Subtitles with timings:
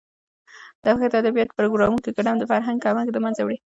[0.83, 3.57] د پښتو ادبیاتو په پروګرامونو کې ګډون، د فرهنګ کمښت د منځه وړي.